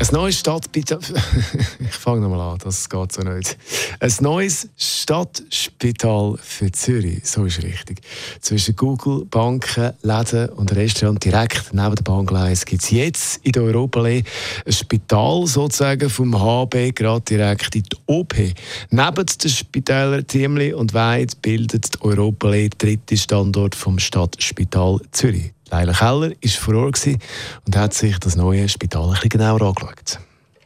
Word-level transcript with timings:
Ein 0.00 0.06
neues 0.12 0.38
Stadtspital. 0.38 1.00
ich 1.80 1.90
fange 1.90 2.20
nochmal 2.20 2.52
an, 2.52 2.58
das 2.62 2.88
geht 2.88 3.12
so 3.12 3.22
nicht. 3.22 3.58
Ein 3.98 4.12
neues 4.20 4.68
Stadtspital 4.76 6.38
für 6.40 6.70
Zürich, 6.70 7.20
so 7.24 7.44
ist 7.44 7.64
richtig. 7.64 8.02
Zwischen 8.40 8.76
Google, 8.76 9.24
Banken, 9.24 9.92
Läden 10.02 10.50
und 10.50 10.74
Restaurant 10.76 11.24
direkt 11.24 11.74
neben 11.74 11.96
der 11.96 12.02
Bahngleis 12.04 12.64
gibt 12.64 12.84
es 12.84 12.90
jetzt 12.90 13.40
in 13.44 13.50
der 13.52 13.64
Europallee 13.64 14.22
ein 14.64 14.72
Spital 14.72 15.46
sozusagen 15.48 16.08
vom 16.08 16.32
HB 16.32 16.94
gerade 16.94 17.22
direkt 17.22 17.74
in 17.74 17.82
die 17.82 17.96
OP. 18.06 18.36
Neben 18.90 19.26
den 19.26 19.50
Spitälern 19.50 20.24
Thiemli 20.24 20.74
und 20.74 20.94
Weid 20.94 21.42
bildet 21.42 21.94
die 21.94 22.02
Europallee 22.02 22.68
den 22.68 22.78
dritten 22.78 23.16
Standort 23.16 23.74
vom 23.74 23.98
Stadtspital 23.98 25.00
Zürich. 25.10 25.52
Leila 25.70 25.92
Keller 25.92 26.30
war 26.30 26.50
vor 26.50 26.74
Ort 26.74 27.06
und 27.66 27.76
hat 27.76 27.94
sich 27.94 28.18
das 28.18 28.36
neue 28.36 28.68
Spital 28.68 29.04
ein 29.04 29.12
bisschen 29.12 29.30
genauer 29.30 29.62
angeschaut. 29.62 30.18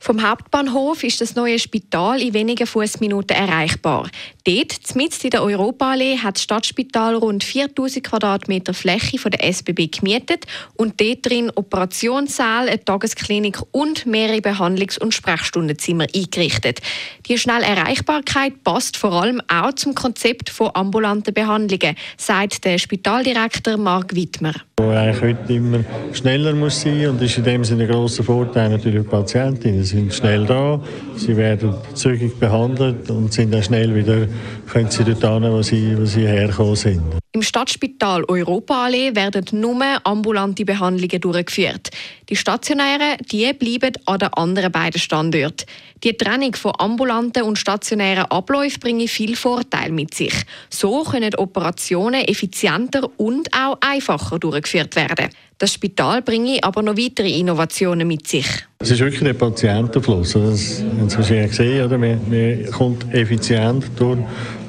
Vom 0.02 0.28
Hauptbahnhof 0.28 1.04
ist 1.04 1.20
das 1.20 1.36
neue 1.36 1.60
Spital 1.60 2.20
in 2.20 2.34
wenigen 2.34 2.66
Fußminuten 2.66 3.36
erreichbar. 3.36 4.10
Dort, 4.44 4.96
mitten 4.96 5.20
in 5.22 5.30
der 5.30 5.44
Europaallee, 5.44 6.18
hat 6.18 6.34
das 6.34 6.42
Stadtspital 6.42 7.14
rund 7.14 7.44
4000 7.44 8.04
Quadratmeter 8.04 8.74
Fläche 8.74 9.16
von 9.18 9.30
der 9.30 9.44
SBB 9.44 9.86
gemietet 9.86 10.46
und 10.74 11.00
dort 11.00 11.24
drin 11.24 11.52
Operationssaal, 11.54 12.68
eine 12.68 12.84
Tagesklinik 12.84 13.60
und 13.70 14.04
mehrere 14.04 14.38
Behandlungs- 14.38 14.98
und 14.98 15.14
Sprechstundenzimmer 15.14 16.06
eingerichtet. 16.12 16.80
Die 17.28 17.38
schnelle 17.38 17.64
Erreichbarkeit 17.64 18.64
passt 18.64 18.96
vor 18.96 19.12
allem 19.12 19.40
auch 19.46 19.72
zum 19.74 19.94
Konzept 19.94 20.50
von 20.50 20.70
ambulanten 20.74 21.32
Behandlungen, 21.32 21.94
sagt 22.16 22.64
der 22.64 22.78
Spitaldirektor 22.78 23.76
Marc 23.76 24.16
Wittmer. 24.16 24.54
Wo 24.80 24.90
eigentlich 24.90 25.22
heute 25.22 25.52
immer 25.52 25.84
schneller 26.12 26.54
muss 26.54 26.80
sein 26.80 27.06
und 27.06 27.22
ist 27.22 27.38
in 27.38 27.44
dem 27.44 27.62
Sinne 27.62 27.84
ein 27.84 27.90
grosser 27.90 28.24
Vorteil 28.24 28.68
natürlich 28.70 28.96
für 28.96 29.04
die 29.04 29.08
Patientinnen. 29.08 29.91
Sie 29.92 29.98
sind 29.98 30.14
schnell 30.14 30.46
da, 30.46 30.80
sie 31.16 31.36
werden 31.36 31.74
zügig 31.92 32.40
behandelt 32.40 33.10
und 33.10 33.30
sind 33.30 33.52
dann 33.52 33.62
schnell 33.62 33.94
wieder, 33.94 34.26
können 34.66 34.88
sie 34.88 35.04
dort 35.04 35.20
hin, 35.20 35.52
wo 35.52 35.60
sie, 35.60 35.94
wo 35.98 36.06
sie 36.06 36.26
hergekommen 36.26 36.76
sind. 36.76 37.21
Im 37.34 37.40
Stadtspital 37.40 38.24
Europaallee 38.28 39.16
werden 39.16 39.46
nur 39.58 39.82
ambulante 40.04 40.66
Behandlungen 40.66 41.18
durchgeführt. 41.18 41.88
Die 42.28 42.36
stationären 42.36 43.16
die 43.30 43.50
bleiben 43.54 43.94
an 44.04 44.18
den 44.18 44.34
anderen 44.34 44.70
beiden 44.70 45.00
Standorten. 45.00 45.64
Die 46.04 46.12
Trennung 46.14 46.54
von 46.54 46.72
ambulanten 46.78 47.44
und 47.44 47.56
stationären 47.56 48.26
Abläufen 48.26 48.80
bringt 48.80 49.08
viel 49.08 49.34
Vorteile 49.34 49.92
mit 49.92 50.12
sich. 50.12 50.34
So 50.68 51.04
können 51.04 51.34
Operationen 51.36 52.22
effizienter 52.26 53.08
und 53.16 53.48
auch 53.54 53.78
einfacher 53.80 54.38
durchgeführt 54.38 54.94
werden. 54.94 55.30
Das 55.56 55.72
Spital 55.72 56.20
bringe 56.20 56.58
aber 56.62 56.82
noch 56.82 56.98
weitere 56.98 57.38
Innovationen 57.38 58.08
mit 58.08 58.28
sich. 58.28 58.46
Es 58.80 58.90
ist 58.90 59.00
wirklich 59.00 59.22
der 59.22 59.34
Patientenfluss. 59.34 60.32
Das 60.32 60.82
haben 60.82 61.08
Sie 61.08 61.16
wahrscheinlich 61.16 61.50
gesehen. 61.50 61.86
Oder? 61.86 61.96
Man, 61.96 62.20
man 62.28 62.70
kommt 62.72 63.14
effizient 63.14 63.84
durch 63.96 64.18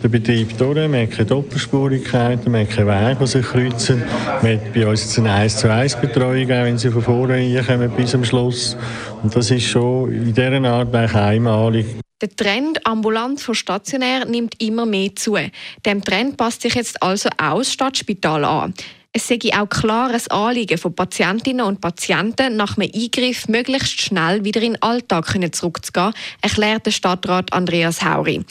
den 0.03 0.11
Betrieb 0.11 0.57
durch. 0.57 0.75
Man 0.75 1.01
hat 1.01 1.11
keine 1.11 1.25
Doppelspurigkeiten, 1.25 2.51
man 2.51 2.67
hat 2.67 2.75
keine 2.75 2.87
Wege, 2.87 3.17
die 3.21 3.27
sich 3.27 3.45
kreuzen. 3.45 4.03
Man 4.41 4.53
hat 4.53 4.73
bei 4.73 4.85
uns 4.87 5.03
jetzt 5.03 5.17
eine 5.19 5.31
1 5.31 5.57
zu 5.57 5.71
1 5.71 5.95
Betreuung, 6.01 6.45
auch 6.45 6.63
wenn 6.63 6.77
Sie 6.77 6.91
von 6.91 7.01
vorne 7.01 7.63
kommen 7.65 7.89
bis 7.91 8.11
zum 8.11 8.23
Schluss. 8.25 8.77
Und 9.21 9.35
das 9.35 9.49
ist 9.51 9.65
schon 9.65 10.11
in 10.11 10.33
dieser 10.33 10.63
Art 10.65 10.93
einmalig. 10.93 11.85
Der 12.21 12.35
Trend 12.35 12.85
ambulant 12.85 13.41
von 13.41 13.55
stationär 13.55 14.25
nimmt 14.25 14.61
immer 14.61 14.85
mehr 14.85 15.15
zu. 15.15 15.37
Dem 15.85 16.03
Trend 16.03 16.37
passt 16.37 16.61
sich 16.61 16.75
jetzt 16.75 17.01
also 17.01 17.29
auch 17.37 17.59
das 17.59 17.73
Stadtspital 17.73 18.45
an. 18.45 18.73
Es 19.15 19.27
sei 19.27 19.37
auch 19.55 19.69
klar 19.69 20.09
ein 20.09 20.31
Anliegen 20.31 20.77
von 20.77 20.95
Patientinnen 20.95 21.65
und 21.65 21.81
Patienten, 21.81 22.55
nach 22.55 22.77
einem 22.77 22.89
Eingriff 22.95 23.47
möglichst 23.47 24.01
schnell 24.01 24.43
wieder 24.43 24.61
in 24.61 24.73
den 24.73 24.81
Alltag 24.81 25.37
zurückzugehen, 25.53 26.13
erklärt 26.41 26.87
der 26.87 26.91
Stadtrat 26.91 27.53
Andreas 27.53 28.03
Hauri. 28.03 28.43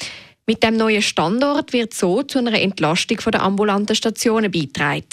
Mit 0.47 0.63
dem 0.65 0.77
neuen 0.77 1.03
Standort 1.03 1.73
wird 1.73 1.95
so 1.95 2.23
zu 2.23 2.39
einer 2.39 2.61
Entlastung 2.61 3.19
der 3.31 3.43
ambulanten 3.43 3.95
Stationen 3.95 4.51
beitragen 4.51 5.07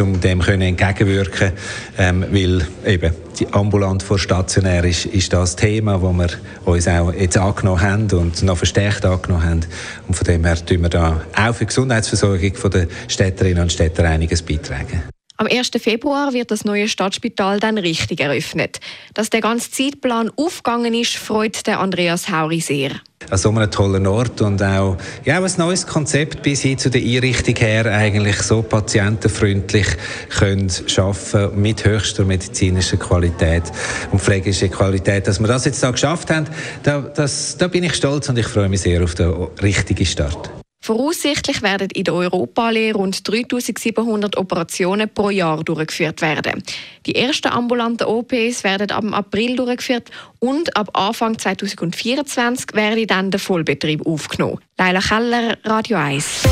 um 0.00 0.20
dem 0.20 0.40
können 0.40 0.62
entgegenwirken, 0.62 1.52
ähm, 1.96 2.26
weil 2.30 2.66
eben 2.84 3.14
die 3.38 3.46
ambulant 3.52 4.02
vor 4.02 4.18
stationär 4.18 4.84
ist, 4.84 5.06
ist 5.06 5.32
das 5.32 5.54
Thema, 5.54 6.02
wo 6.02 6.12
wir 6.12 6.28
uns 6.64 6.88
auch 6.88 7.12
jetzt 7.12 7.38
angenommen 7.38 7.80
haben 7.80 8.10
und 8.10 8.42
noch 8.42 8.58
verstärkt 8.58 9.04
angenommen 9.04 9.44
haben. 9.44 9.60
Und 10.08 10.14
von 10.14 10.24
dem 10.24 10.44
her 10.44 10.56
tun 10.56 10.82
wir 10.82 10.88
da 10.88 11.24
auch 11.36 11.54
für 11.54 11.60
die 11.60 11.66
Gesundheitsversorgung 11.66 12.52
der 12.72 12.88
Städterinnen 13.06 13.62
und 13.62 13.72
Städter 13.72 14.02
einiges 14.04 14.42
beitragen. 14.42 15.04
Am 15.36 15.46
1. 15.46 15.70
Februar 15.78 16.32
wird 16.32 16.50
das 16.50 16.64
neue 16.64 16.88
Stadtspital 16.88 17.60
dann 17.60 17.78
richtig 17.78 18.20
eröffnet. 18.20 18.80
Dass 19.14 19.30
der 19.30 19.40
ganze 19.40 19.70
Zeitplan 19.70 20.32
aufgegangen 20.34 20.94
ist, 20.94 21.14
freut 21.14 21.64
der 21.66 21.78
Andreas 21.78 22.28
Hauri 22.28 22.60
sehr. 22.60 22.90
An 23.30 23.38
so 23.38 23.50
einem 23.50 23.70
tollen 23.70 24.06
Ort 24.06 24.40
und 24.40 24.62
auch 24.62 24.96
ja, 25.24 25.42
ein 25.42 25.52
neues 25.58 25.86
Konzept 25.86 26.42
bis 26.42 26.62
hin 26.62 26.78
zu 26.78 26.90
der 26.90 27.02
Einrichtung 27.02 27.56
her 27.56 27.86
eigentlich 27.86 28.36
so 28.42 28.62
patientenfreundlich 28.62 29.86
können 30.30 30.70
schaffen 30.86 31.60
mit 31.60 31.84
höchster 31.84 32.24
medizinischer 32.24 32.96
Qualität 32.96 33.64
und 34.12 34.20
pflegerischer 34.20 34.68
Qualität. 34.68 35.26
Dass 35.26 35.40
wir 35.40 35.48
das 35.48 35.64
jetzt 35.64 35.82
da 35.82 35.90
geschafft 35.90 36.30
haben, 36.30 36.46
da, 36.82 37.00
das, 37.00 37.56
da 37.56 37.68
bin 37.68 37.84
ich 37.84 37.94
stolz 37.94 38.28
und 38.28 38.38
ich 38.38 38.46
freue 38.46 38.68
mich 38.68 38.80
sehr 38.80 39.02
auf 39.02 39.14
den 39.14 39.32
richtigen 39.60 40.06
Start. 40.06 40.50
Voraussichtlich 40.86 41.62
werden 41.62 41.88
in 41.94 42.04
der 42.04 42.14
Europaallee 42.14 42.92
rund 42.92 43.26
3700 43.26 44.36
Operationen 44.36 45.08
pro 45.12 45.30
Jahr 45.30 45.64
durchgeführt 45.64 46.22
werden. 46.22 46.62
Die 47.06 47.16
ersten 47.16 47.48
ambulanten 47.48 48.06
OPs 48.06 48.62
werden 48.62 48.92
ab 48.92 49.04
April 49.10 49.56
durchgeführt 49.56 50.12
und 50.38 50.76
ab 50.76 50.90
Anfang 50.96 51.40
2024 51.40 52.66
werde 52.74 53.04
dann 53.04 53.32
der 53.32 53.40
Vollbetrieb 53.40 54.06
aufgenommen. 54.06 54.60
Leila 54.78 55.00
Keller, 55.00 55.58
Radio 55.64 55.96
1. 55.96 56.42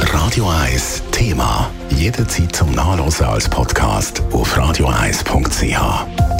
Radio 0.00 0.46
1 0.46 1.02
Thema. 1.10 1.70
Jederzeit 1.96 2.54
zum 2.54 2.72
Nachlesen 2.72 3.24
als 3.24 3.48
Podcast 3.48 4.22
auf 4.32 4.54
radio1.ch. 4.54 6.39